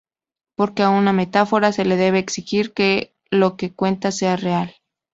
[0.55, 4.73] Porque a una metáfora se le debe exigir que lo que cuente sea real.